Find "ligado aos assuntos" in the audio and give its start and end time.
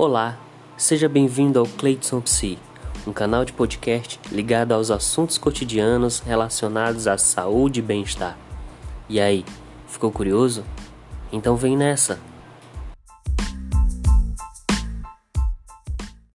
4.30-5.36